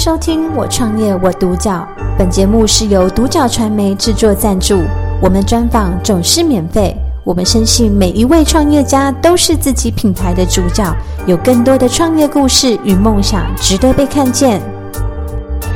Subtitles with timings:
[0.00, 1.86] 收听《我创业我独角》，
[2.16, 4.80] 本节目是由独角传媒制作赞助，
[5.20, 6.96] 我们专访总是免费。
[7.22, 10.90] 我们深信每一位创业家都是自己品牌的主角，
[11.26, 14.62] 有更多的创业故事与梦想值得被看见。
[15.60, 15.70] 今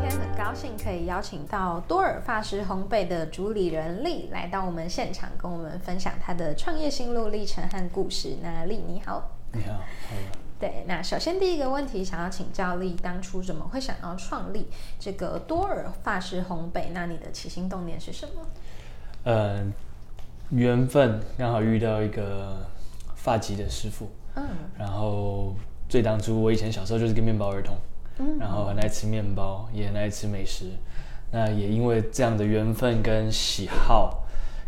[0.00, 8.38] 天很高兴可以邀请到多尔法式烘焙的主理人丽来到我们现场，跟我们分享他的创业心路历程和故事。
[8.42, 10.41] 那丽你好，你好，好。
[10.62, 16.92] 对，那首先第一个问题，想要请教丽，当初怎么会想要创立这个多尔法式烘焙？
[16.92, 18.46] 那你的起心动念是什么？
[19.24, 19.66] 呃，
[20.50, 22.64] 缘分刚好遇到一个
[23.16, 24.46] 法籍的师傅，嗯，
[24.78, 25.52] 然后
[25.88, 27.76] 最当初我以前小时候就是个面包儿童，
[28.18, 30.66] 嗯，然后很爱吃面包，也很爱吃美食，
[31.32, 34.22] 那也因为这样的缘分跟喜好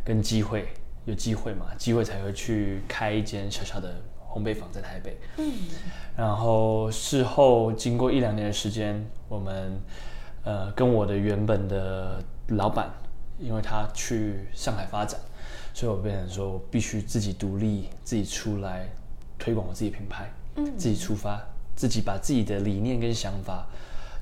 [0.04, 0.66] 跟机会，
[1.04, 3.94] 有机会嘛，机会才会去开一间小小的。
[4.34, 5.52] 烘焙坊在台北，嗯，
[6.16, 9.80] 然后事后经过一两年的时间，我们
[10.42, 12.90] 呃跟我的原本的老板，
[13.38, 15.20] 因为他去上海发展，
[15.72, 18.88] 所以我变成说我必须自己独立，自己出来
[19.38, 21.40] 推广我自己品牌，嗯，自己出发，
[21.76, 23.64] 自己把自己的理念跟想法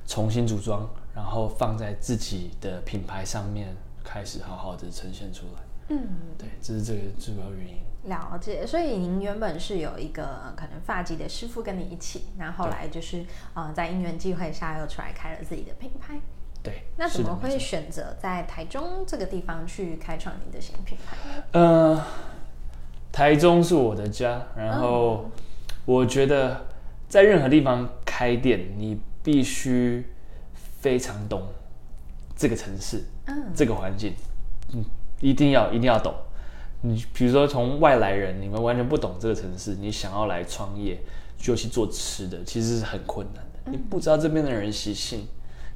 [0.05, 5.61] 重新组装，然后放在自己的品牌上面，开始好好的呈现出来，
[5.93, 7.77] 嗯，对，这是这个主要原因。
[8.09, 16.19] 了解，所以您原本是有一个可能发髻的师傅跟你一起，然后后来就是呃在因缘际会下又出来开了自己的品牌。
[16.61, 21.17] 对，那怎么会选择在台中这个地方去开创你的新品牌？
[21.51, 22.05] 呃，
[23.11, 25.29] 台中是我的家，然后
[25.85, 26.65] 我觉得
[27.07, 30.05] 在任何地方开店，你必须
[30.53, 31.47] 非常懂
[32.35, 34.13] 这个城市，嗯，这个环境，
[34.73, 34.83] 嗯，
[35.23, 36.13] 一定要一定要懂。
[36.81, 40.99] 你比如说，从外来人，你们完全不懂这个城市，你想要来创业，
[41.37, 43.71] 就去做吃的，其实是很困难的。
[43.71, 45.25] 你不知道这边的人习性、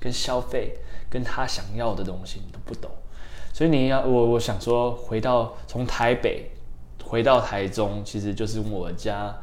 [0.01, 0.77] 跟消费、
[1.09, 2.91] 跟他想要的东西，你都不懂。
[3.53, 6.51] 所以你要我，我想说，回到从台北
[7.01, 9.33] 回到台中，其实就是我家，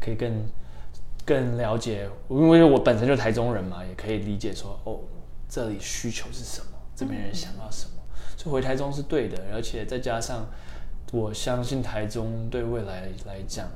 [0.00, 0.44] 可以更
[1.24, 4.98] 更了解，因为我本身就台中人嘛，也可以理解说，哦，
[5.48, 8.01] 这里需求是什么，这边人想要什么，
[8.42, 10.44] 所以回台中是对的，而且再加上。
[11.12, 13.68] 我相信台中对未来来讲，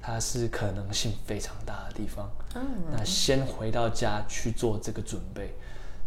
[0.00, 2.28] 它是可能性非常大的地方。
[2.56, 5.54] 嗯，那先回到家去做这个准备，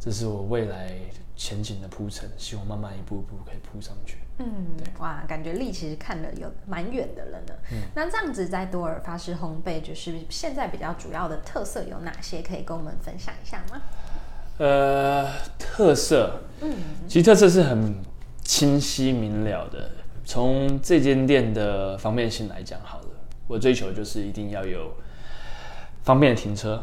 [0.02, 1.00] 这是我未来
[1.38, 4.18] 前景的铺陈，希望慢慢一步一步可以铺上去。
[4.40, 7.54] 嗯，对，哇，感觉力其实看了有蛮远的了呢。
[7.72, 12.42] 嗯，那这样子在多尔发式烘焙，就是现在比较主要的特色有哪些？
[12.42, 13.82] 可以跟我们分享一下吗？
[14.58, 15.28] 呃，
[15.60, 16.74] 特色，嗯，
[17.08, 17.94] 其实特色是很
[18.42, 19.90] 清晰明了的。
[20.24, 23.08] 从这间店的方便性来讲，好了，
[23.48, 24.92] 我追求就是一定要有
[26.04, 26.82] 方便的停车，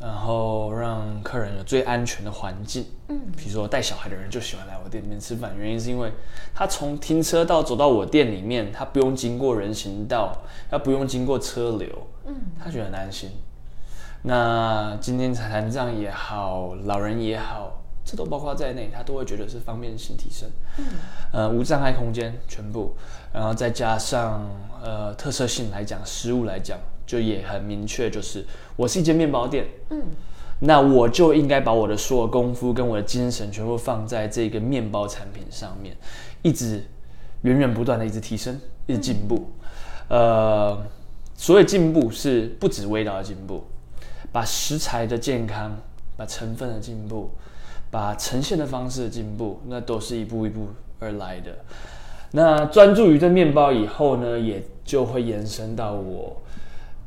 [0.00, 2.86] 然后让客人有最安全的环境。
[3.08, 6.10] 嗯，比如说带小孩的人就喜欢来我店里面吃饭，原因是因为
[6.54, 11.88] 他从停车到走到我店里面，他不用经过人行道，他不用经过车流，
[12.24, 13.30] 嗯，他觉得很安心。
[14.26, 17.80] 那今天残障也好，老人也好。
[18.06, 20.46] 这都包括在内，他都会觉得是方便性提升，
[20.76, 20.84] 嗯，
[21.32, 22.94] 呃，无障碍空间全部，
[23.32, 24.46] 然后再加上
[24.82, 28.44] 呃特色性来讲，食物来讲，就也很明确，就是
[28.76, 30.02] 我是一间面包店，嗯，
[30.60, 35.96] 那我就应该把我的所有功夫跟我的精神全部放在这个面包产品上面，
[36.42, 36.84] 一直
[37.40, 39.50] 源源不断的一直提升，一直进步，
[40.08, 40.86] 嗯、呃，
[41.34, 43.64] 所谓进步是不止味道的进步，
[44.34, 45.74] 把食材的健康，
[46.16, 47.30] 把成分的进步。
[47.90, 50.66] 把呈现的方式的进步，那都是一步一步
[50.98, 51.56] 而来的。
[52.32, 56.42] 那专注于这面包以后呢，也就会延伸到我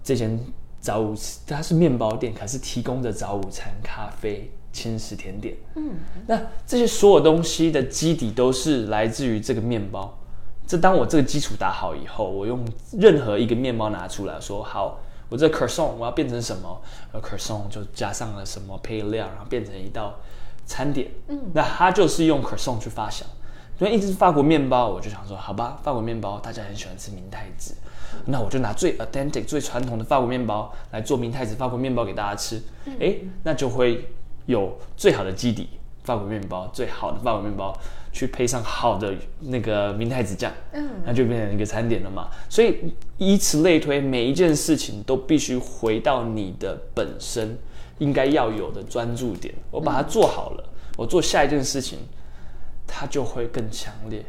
[0.02, 0.40] 这间
[0.80, 1.14] 早午，
[1.46, 5.58] 它是面包店，可是提供着早午餐、咖啡、轻食、甜点。
[5.76, 5.92] 嗯，
[6.26, 10.18] 那这些所有东西的基底都是来自于这个面包。
[10.66, 16.82] 这当我这个基础打好以后，我用任何一个面包拿出来说，好，我这 croissant 我要变成什么？
[17.12, 20.16] 而 croissant 就加上了什么配料，然后变成一道。
[20.70, 23.26] 餐点，嗯，那他就是用 croissant 去发想，
[23.80, 27.74] 因为一直是法国面包，我就想说，好吧，法国面包大家很喜欢吃明太子，
[28.26, 32.62] 那我就拿最 authentic、最传统的法国面包来做明太子法国面包给大家吃，
[33.00, 34.10] 哎，那就会
[34.46, 35.70] 有最好的基底
[36.04, 37.74] 法国面包，最好的法国面包
[38.18, 42.30] 去配上好的那个明太子酱，嗯，那就变成一个餐点了嘛。
[42.50, 47.58] 所以以此类推，每一件事情都必须回到你的本身。
[48.00, 50.64] 应该要有的专注点，我把它做好了，
[50.96, 51.98] 我做下一件事情，
[52.86, 54.24] 它就会更强烈、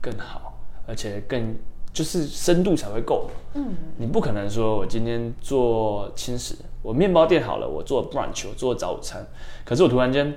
[0.00, 0.56] 更好，
[0.86, 1.52] 而且更
[1.92, 3.28] 就是深度才会够。
[3.54, 9.26] 嗯，你不可能说我今天做轻食，我面包店好了，我做 brunch，我做早午餐，
[9.64, 10.32] 可是我突然间，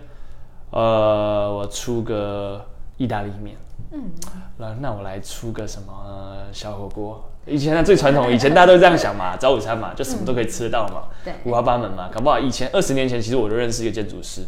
[0.72, 2.66] 呃，我出个
[3.02, 3.58] 意大利面。
[3.94, 4.10] 嗯，
[4.58, 7.28] 那那我来出个什么小火锅？
[7.48, 14.46] 以前呢最传统，以前大家都这样想嘛， 早午餐嘛，就什么都可以吃得到嘛，对，五花八门嘛，搞不好以前二十年前，其实我就认识一个建筑师，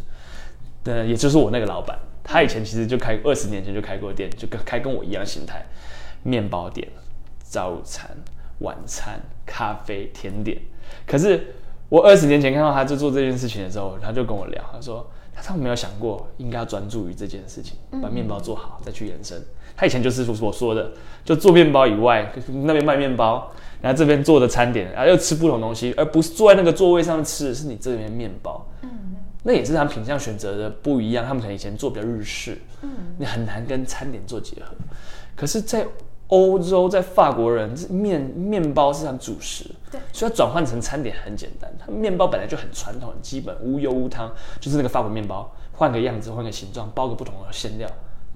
[0.84, 5.66] 对，也就是我那个老板，他以前其实就开二十年前就开过店，就跟开跟我一样形态，
[6.22, 6.88] 面包店、
[7.42, 8.10] 早午餐、
[8.60, 10.58] 晚餐、咖啡、甜点。
[11.06, 11.56] 可是
[11.90, 15.06] 我二十年前看到他就做这件事情的时候，他就跟我聊，他说。
[15.36, 19.42] 他从没有想过应该要专注于这件事情，把面包做好再去延伸。
[19.76, 20.92] 他以前就是我说的，
[21.26, 23.52] 就做面包以外，那边卖面包，
[23.82, 28.66] 然后这边做的餐点，然后又吃不同东西，而不是坐在那个座位上吃的是你这边面包。
[28.84, 28.90] 嗯，
[29.42, 31.26] 那也是他们品相选择的不一样。
[31.26, 34.76] 他们可能以前做比较日式，嗯，你很难跟餐点做结合。
[35.36, 35.84] 可是，在
[36.28, 41.72] 欧洲在法国人，面面包是他们主食，对，所以它转换成餐点很简单。
[41.78, 47.88] 他们面包本来就很传统、很基本，无油无汤，就是那个法国面包，换个样子、换个形状，包个不同的馅料，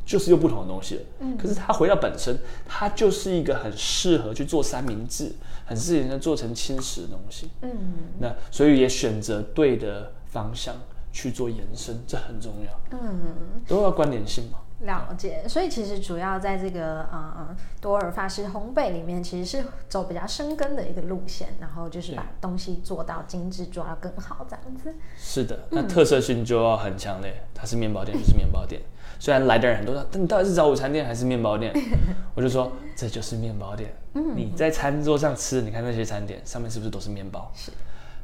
[0.06, 1.02] 就是用不同的东西了。
[1.22, 2.38] 嗯，可是它回到本身，
[2.68, 5.34] 它就是一个很适合去做三明治，
[5.66, 7.50] 很适合做成轻食的东西。
[7.62, 7.72] 嗯，
[8.20, 10.76] 那所以也选择对的方向
[11.12, 12.98] 去做延伸，这很重要。
[13.00, 13.34] 嗯，
[13.68, 14.60] 都要关联性嘛。
[14.82, 24.94] 了解，所以其实主要在这个呃多尔法式烘焙里面，其实是走比较深耕的一个路线，然后就是把东西做到精致，做到更好这样子。
[25.18, 27.44] 是的，那特色性就要很强烈。
[27.56, 28.80] 它是面包店，就是面包店。
[29.20, 31.74] 虽然来的人很多，但你到底是找午餐店还是面包店？
[32.36, 33.92] 我就说这就是面包店。
[34.14, 37.52] 嗯你在餐桌上吃，你看那些餐点上面是不是都是面包？
[37.56, 37.72] 是。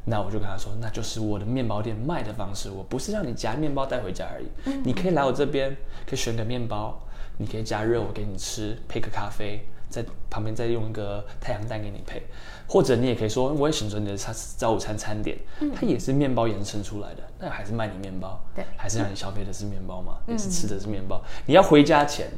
[0.06, 4.48] 那我就跟他说，那就是我的面包店卖的方式，我不是让你夹面包带回家而已。
[4.66, 7.00] 嗯、你可以来我这边，可以选个面包，
[7.38, 12.22] 你可以加热我给你吃，配个咖啡，在旁边再用一个太阳蛋给你配，
[12.68, 15.38] 或者你也可以说，我也选择你的餐早午餐餐点，
[15.74, 21.24] 它也是面包延伸出来的，那还是卖你面包，对，还是让你消费的是面包嘛，也是吃的是面包。
[21.46, 22.30] 你要回家前。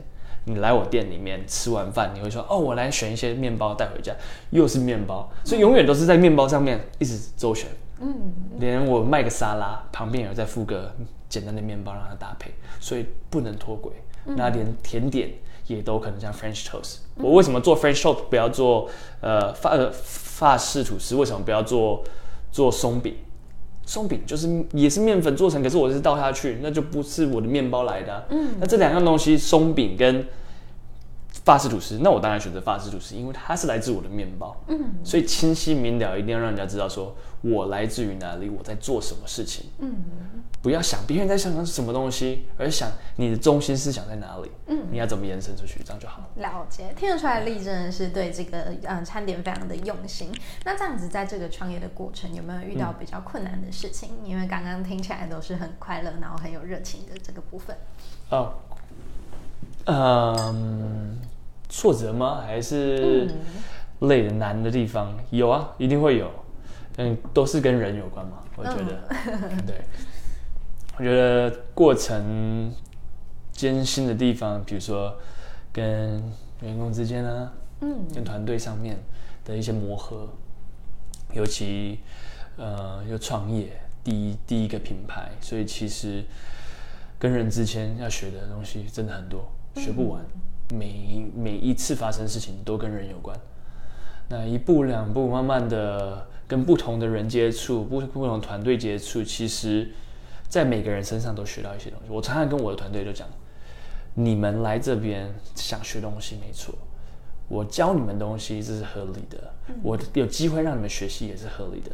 [0.45, 4.13] 你来我店里面吃完饭，你会说哦，我来选一些面包带回家，
[4.51, 7.67] 又是面包，所以永远都是在面包上面一直周旋。
[7.99, 8.13] 嗯，
[8.59, 10.93] 连我卖个沙拉，旁边也会再附个
[11.29, 13.91] 简单的面包让它搭配，所以不能脱轨。
[14.25, 15.29] 嗯、那连甜点
[15.67, 16.97] 也都可能像 French toast。
[17.15, 18.89] 我为什么做 French toast 不要做
[19.21, 21.15] 呃法呃法式吐司？
[21.15, 22.03] 为什么不要做
[22.51, 23.15] 做松饼？
[23.85, 28.23] 松饼就是也是面粉做成，可是我是倒下去，那就不是我的面包来的啊。
[28.29, 30.25] 嗯，那这两样东西，松饼跟
[31.43, 34.59] 法式吐司，那我当然选择法式吐司，因为它是来自我的面包。
[34.67, 39.65] 嗯，所以清晰明了，一定要让人家知道说我来自于哪里，我在做什么事情。
[39.77, 39.95] 嗯，
[40.65, 44.49] 不要想别人在想的是什么东西，而想你的中心思想在哪里。
[44.65, 46.27] 嗯，你要怎么延伸出去，这样就好了。
[46.37, 50.31] 了解，听得出来，丽真的是对这个嗯餐点非常的用心。
[50.63, 54.09] 那这样子，在这个创业的过程，有没有遇到比较困难的事情？
[54.23, 57.77] 嗯、因为刚刚听起来都是很快乐，然后很有热情的这个部分。
[58.31, 58.53] 哦，
[59.85, 61.19] 嗯。
[61.67, 62.41] 挫折吗？
[62.45, 63.29] 还是
[63.99, 65.11] 累的难的地方？
[65.17, 66.31] 嗯、有啊，一定会有。
[66.97, 68.37] 嗯，都是跟人有关嘛。
[68.55, 69.03] 我觉得，
[69.51, 69.81] 嗯、对。
[70.97, 72.73] 我觉得过程
[73.51, 75.15] 艰辛的地方，比如说
[75.73, 76.23] 跟
[76.61, 77.51] 员工之间呢，
[77.81, 78.97] 嗯，跟团队上面
[79.43, 80.29] 的一些磨合，
[81.33, 81.99] 尤其
[82.57, 83.67] 呃，又创业
[84.03, 86.23] 第一第一个品牌，所以其实
[87.19, 90.21] 跟人之间要学的东西真的很多，学不完。
[90.21, 90.41] 嗯。
[90.73, 93.39] 每每一次发生事情都跟人有关，
[94.29, 99.91] 那一步两步，慢慢的跟不同的人接触，不不同团队接触，其实，
[100.55, 102.05] 在每个人身上都学到一些东西。
[102.09, 103.27] 我常常跟我的团队就讲，
[104.13, 106.73] 你们来这边想学东西没错，
[107.49, 109.51] 我教你们东西这是合理的，
[109.83, 111.91] 我有机会让你们学习也是合理的，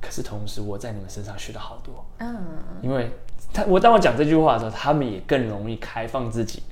[0.00, 2.36] 可是同时我在你们身上学到好多，嗯，
[2.80, 3.10] 因为
[3.52, 6.62] 他我当我讲这句话的时候，他们也更容易开放自己。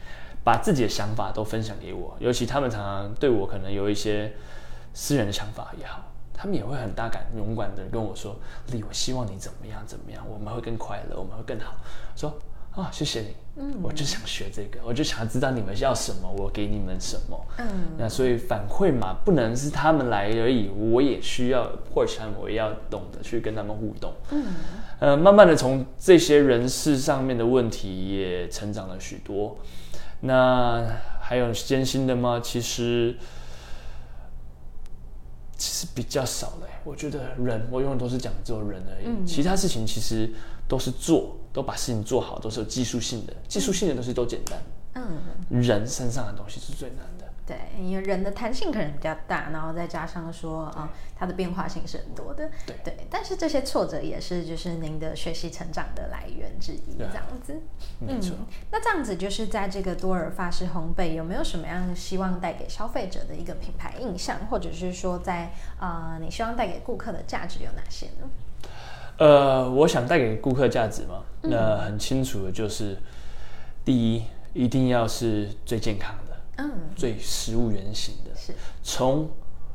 [0.44, 4.30] 把自己的想法都分享给我，尤其他们常常对我可能有一些
[4.92, 6.02] 私人的想法也好，
[6.34, 8.36] 他们也会很大胆勇敢的跟我说
[8.72, 11.74] ：“丽，我希望你怎么样怎么样，我们会更快乐，我们会更好。”
[12.16, 12.36] 说
[12.74, 24.12] ：“啊，谢谢你，嗯，我就想学这个，我就想知道你们要什么，我给你们什么。”嗯，那所以反馈嘛，不能是他们来而已，我也需要或者我也要懂得去跟他们互动。
[24.30, 24.44] 嗯，
[24.98, 29.56] 呃，慢慢的从这些人事上面的问题也成长了许多。
[30.20, 30.84] 那
[31.20, 32.40] 还有艰辛的吗？
[32.42, 33.14] 其实
[35.64, 36.68] 其实比较少嘞。
[36.84, 39.06] 我觉得人，我永远都是讲只有人而已。
[39.06, 40.30] 嗯、其他事情其实
[40.68, 43.32] 都是做，都把事情做好，都是有技术性的。
[43.48, 44.62] 技术性的东西都简单。
[44.96, 45.62] 嗯。
[45.62, 47.13] 人身上的东西是最难的。
[47.46, 52.50] 对，因为人的弹性可能比较大，然后再加上说啊、呃，它的变化性是很多的。
[52.66, 57.60] 对对，但是这些挫折也是就是您的学习成长的来源之一，这样子。
[57.98, 58.34] 没错。
[58.38, 68.28] 嗯，那这样子就是在这个多尔法式烘焙，有没有什么样希望带给消费者的一个品牌印象，或者是说在啊、呃，你希望带给顾客的价值有哪些呢？
[69.16, 72.98] 呃，我想带给顾客价值嘛，那、呃、很清楚的就是，
[73.84, 74.24] 第一，
[74.54, 76.23] 一定要是最健康的，
[76.56, 78.30] 嗯，最食物原型的。
[78.34, 79.28] 是，从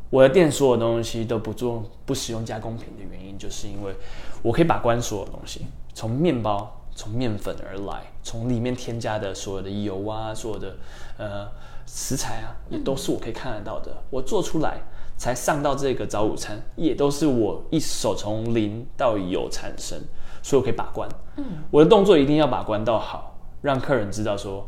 [0.09, 3.95] 我的店所有东西都不做不使用加工品的原因，就是因为
[4.41, 10.77] 我可以把关所有东西，从面包，从面粉而来，从里面添加的所有的油啊，所有的
[11.17, 11.47] 呃
[11.85, 14.81] 食材啊，也都是我可以看得到的，嗯、我做出来。
[15.19, 19.99] 才上到这个早午餐，也都是我一手从零到有产生，
[20.41, 21.09] 所以我可以把关。
[21.35, 24.65] 嗯，我的动作一定要把关到好，让客人知道说，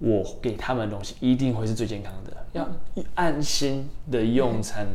[0.00, 2.68] 我给他们的东西一定会是最健康的，要
[3.14, 4.86] 安心的用餐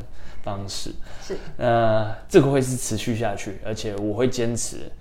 [0.44, 0.92] 方式。
[1.22, 4.92] 是，呃，这个会是持续下去，而且我会坚持。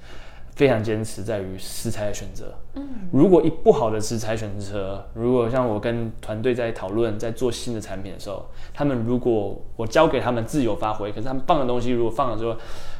[0.57, 2.55] 非常坚持在于食材的选择。
[2.75, 12.57] 嗯，如果一不好的食材选择，如果像我跟团队在讨论，在做新的产品的时候，他们如果我交给他们自由发挥，可是他们放的东西如果放了之后，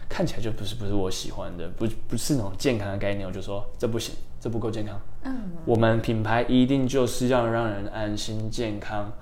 [0.09, 5.01] 看起来就不是不是我喜欢的，不不是那种健康的概念，我就说这不行，这不够健康。
[5.25, 5.35] 嗯，
[5.65, 9.13] 我们品牌一定就是要让人安心、健康，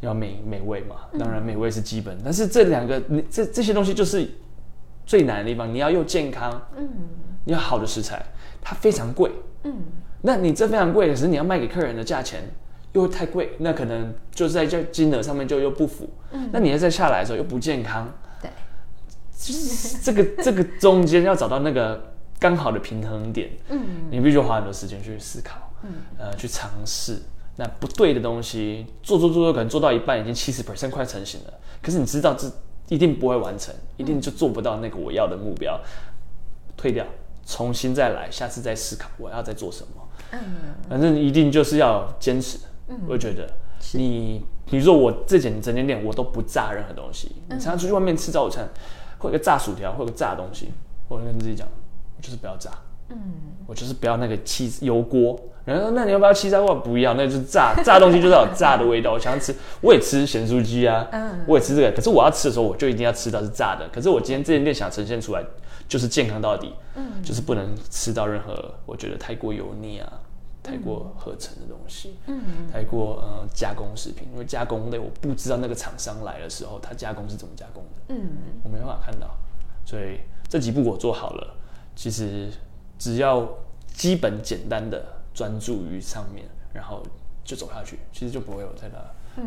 [0.00, 0.96] 要美美味嘛。
[1.18, 4.28] 当然美味是基本，但是这两个你这这些东西就是
[5.06, 6.62] 最难的地方，你要又健康。
[6.76, 6.88] 嗯。
[7.46, 8.24] 你要好的食材，
[8.62, 9.30] 它非常贵，
[9.64, 9.74] 嗯，
[10.22, 12.42] 那你这非常贵，可是你要卖给客人的价钱
[12.94, 18.23] 又太贵，那可能就是在这金额上面就又不符，嗯，那你要再下来的时候又不健康，对，
[20.02, 27.20] 这个这个中间要找到那个刚好的平衡点，嗯，你必须花很多时间去思考，嗯，呃，去尝试，
[27.56, 32.50] 那不对的东西做做做做，可能做到一半已经七十 percent 快成型了，可是你知道这
[32.88, 35.80] 一定不会完成，一定就做不到那个我要的目标，
[36.76, 37.04] 退掉。
[37.46, 40.08] 重新再来，下次再思考我要再做什么。
[40.32, 40.40] 嗯，
[40.88, 42.56] 反正一定就是要坚持。
[42.88, 43.46] 嗯，我觉得
[43.92, 47.32] 你，比如说我这整整间店，我都不炸任何东西。
[47.50, 48.66] 你常常出去外面吃早餐，
[49.24, 50.70] 会有个炸薯条，会有个炸东西，
[51.08, 51.66] 我跟自己讲，
[52.16, 52.70] 我就是不要炸。
[53.08, 53.16] 嗯，
[53.66, 55.38] 我就是不要那个气油锅。
[55.64, 56.74] 然后说，那你要不要气炸锅？
[56.74, 59.12] 不要，那就是炸炸东西，就是要有炸的味道。
[59.12, 61.06] 我想吃，我也吃咸酥鸡啊，
[61.46, 61.90] 我也吃这个。
[61.92, 63.88] 可是我要吃的时候，我就一定要吃到是炸的。
[63.92, 65.42] 可是我今天这间店想呈现出来。
[65.86, 70.10] 就是健康到底，嗯，就是不能吃到任何我觉得太过油腻啊、
[70.64, 72.42] 太过合成的东西，嗯，
[72.72, 78.30] 太过呃加工食品，因为加工类我不知道那个厂商来的时候他加工是怎么加工的，嗯，
[78.64, 79.36] 我没办法看到，
[79.84, 81.54] 所以这几步我做好了，
[81.94, 82.50] 其实
[82.98, 83.46] 只要
[83.92, 85.04] 基本简单的
[85.34, 87.02] 专注于上面，然后
[87.44, 88.98] 就走下去，其实就不会有太大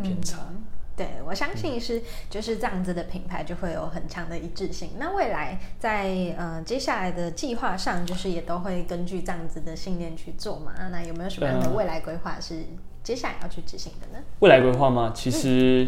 [0.04, 0.38] 偏差。
[0.52, 0.64] 嗯
[0.98, 4.90] 对，我相信是就是这样子的品牌就会有很强的一致性。
[4.98, 10.74] 那未来在呃接下来的计划上，就是也都会根据这样子的信念去做嘛？
[10.92, 12.64] 那有没有什么样的未来规划是
[13.04, 14.26] 接下来要去执行的呢？
[14.40, 15.14] 未来规划吗？
[15.16, 15.88] 其实，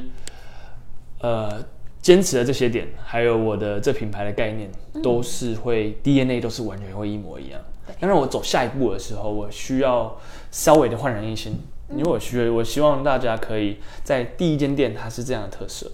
[1.22, 1.66] 嗯、呃，
[2.04, 4.70] 坚持的这些点，还有我的这品牌的概念，
[5.01, 7.60] 都是会、嗯、DNA 都是完全会一模一样。
[8.00, 10.16] 当然，我走下一步的时候，我需要
[10.51, 11.60] 稍微的焕然一新。
[11.91, 15.91] 因为我希我希望大家可以在第一间店它是这样的特色，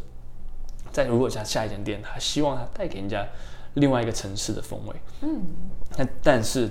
[0.92, 3.26] 在如果下下一间店，他希望它带给人家
[3.76, 4.96] 另外一个城市的风味。
[5.22, 5.42] 嗯，
[5.98, 6.70] 那但是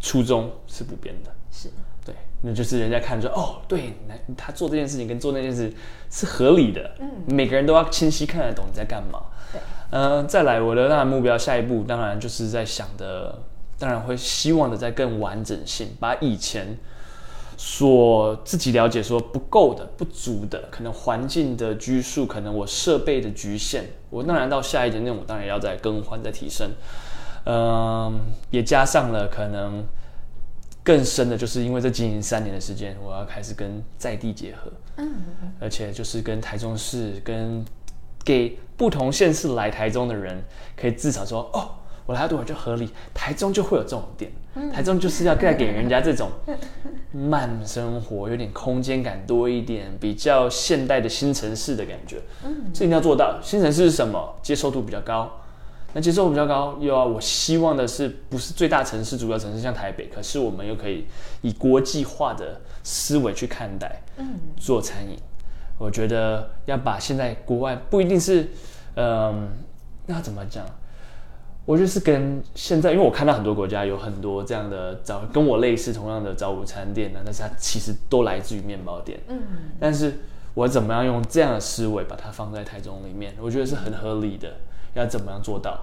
[0.00, 1.30] 初衷是不变的。
[1.52, 1.70] 是，
[2.04, 3.92] 对，那就是人家看着哦，对，
[4.36, 5.72] 他做这件事情跟做那件事
[6.10, 6.90] 是合理的。
[6.98, 9.22] 嗯，每个人都要清晰看得懂你在干嘛。
[9.52, 13.38] 对，呃，再来我的那目标，下一步当然就是在想的，
[13.78, 16.76] 当然会希望的再更完整性，把以前。
[17.56, 26.70] 所自己了解说不够的、不足的，可能环境的拘束，可能我设备的局限，我当然到下一阶段，我当然要再更换、再提升。
[27.44, 28.20] 嗯，
[28.50, 29.84] 也加上了可能
[30.84, 35.22] 更深的，就是因为这经营三年的时间，我要开始跟在地结合，嗯，
[35.60, 37.64] 而且就是跟台中市，跟
[38.24, 40.42] 给不同县市来台中的人，
[40.76, 41.70] 可以至少说哦。
[42.04, 44.30] 我来多少就合理，台中就会有这种店，
[44.72, 46.30] 台中就是要再给人家这种
[47.16, 52.20] 慢生活，有点空间感多一点，比较现代的新城市的感觉。
[52.44, 53.38] 嗯，这一定要做到。
[53.42, 54.34] 新城市是什么？
[54.42, 55.30] 接受度比较高。
[55.94, 61.06] 那接受度比较高，又要我希望的是，不是最大城市、主要城市像台北，可是我们又可以
[61.40, 65.16] 以国际化的思维去看待，嗯，做餐饮。
[65.78, 68.42] 我觉得要把现在国外不一定是，
[68.94, 69.48] 嗯、呃，
[70.06, 70.66] 那怎么讲？
[71.66, 79.20] 我就是跟现在，因为我看到很多国家有很多这样的早跟我类似同样的早午餐店呢，但是它其实都来自于面包店。
[79.28, 79.38] 嗯，
[79.78, 80.14] 但是
[80.54, 83.34] 我怎么样用这样的思维把它放在台中里面？
[83.40, 84.48] 我觉得是很合理的。
[84.94, 85.78] 要怎么样做到？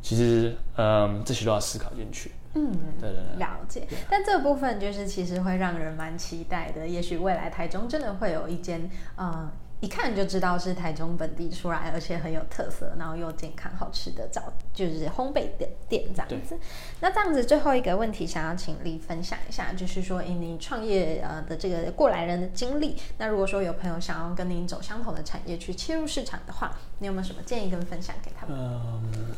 [0.00, 2.30] 其实，嗯，这些都要思考进去。
[2.54, 3.88] 嗯，对对对，了解。
[4.08, 6.86] 但这部分就是其实会让人蛮期待的。
[6.86, 9.48] 也许未来台中真的会有一间，嗯。
[9.84, 16.58] 一看就知道是台中本地出来，而且很有特色，然后又健康好吃的早就是烘焙的店这样子。
[17.00, 28.58] 那这样子最后一个问题，想要请丽分享一下，就是说，以你创业呃的这个过来人的经历，那如果说有朋友想要跟您走相同的产业去切入市场的话，你有没有什么建议跟分享给他们？
[28.58, 29.36] 嗯，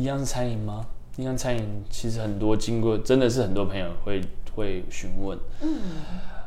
[0.00, 0.86] 一样是餐饮吗？
[1.16, 4.22] 一样餐饮其实很多经过，真的是很多朋友会
[4.54, 5.36] 会询问。
[5.60, 5.80] 嗯。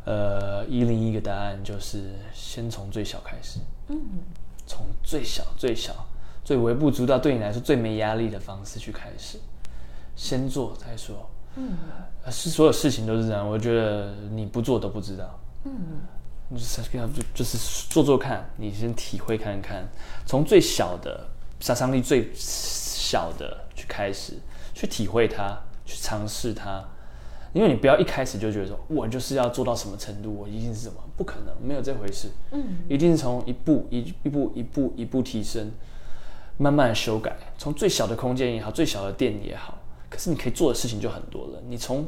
[0.09, 3.95] 呃，一零一个答案就是先从最小开始，嗯，
[4.65, 5.93] 从最小、最小、
[6.43, 9.37] 最微不足道，对你来说最没压力的方式去开始，
[10.15, 11.77] 先做再说，嗯，
[12.31, 13.47] 是所有事情都是这样。
[13.47, 15.71] 我觉得你不做都不知道，嗯，
[16.49, 19.87] 就是就就是做做看，你先体会看看，
[20.25, 21.23] 从最小的
[21.59, 24.33] 杀伤力最小的去开始，
[24.73, 26.83] 去体会它，去尝试它。
[27.53, 32.29] 因为你不要一开始就觉得说，我就是要做到什么程度，我一定是什么，不可能，没有这回事。
[32.51, 35.71] 嗯，一定是从一步一一步一步一步提升，
[36.57, 39.77] 慢慢修改，从最小的空间也好，最小的店也好，
[40.09, 41.61] 可是你可以做的事情就很多了。
[41.67, 42.05] 你从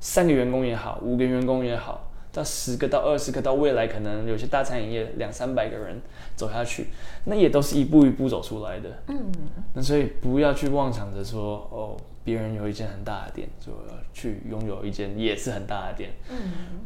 [0.00, 6.02] 三个员工也好，五个员工也好，到十个到二十个，到未来可能有些大餐饮业两三百个人
[6.36, 6.88] 走下去，
[7.24, 8.90] 那也都是一步一步走出来的。
[9.08, 9.32] 嗯，
[9.72, 11.96] 那所以不要去妄想着说哦。
[12.26, 16.10] 别人有一间很大的店，就要去拥有一间也是很大的店。
[16.30, 16.36] 嗯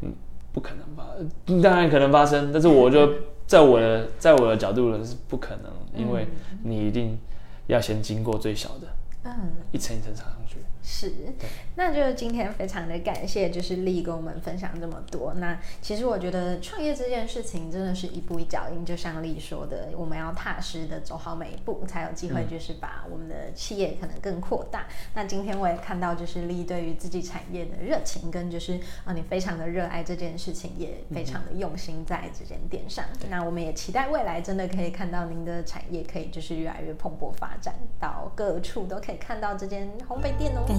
[0.01, 0.13] 嗯，
[0.51, 1.15] 不可能吧？
[1.63, 3.09] 当然可能发生，但是我就
[3.47, 6.27] 在我的在我的角度呢是不可能，因为
[6.61, 7.17] 你一定
[7.67, 8.87] 要先经过最小的，
[9.23, 9.31] 嗯，
[9.71, 10.57] 一层一层上去。
[10.91, 11.13] 是，
[11.75, 15.35] 那就是今天非常的感谢，就是丽跟我们分享这么多。
[15.35, 24.81] 那其实我觉得创业这件事情真的是一步一脚印，就像丽说的，我们要踏实的走好每一步，才有机会就是把我们的企业可能更扩大。
[24.81, 33.05] 嗯、那今天我也看到，就是丽对于自己产业的热情，跟就是啊，你非常的热爱这件事情，也非常的用心在这间店上。
[33.21, 40.78] 嗯、那我们也期待未来真的可以看到您的产业可以就是越来越蓬勃发展，到各处都可以看到这间烘焙店哦。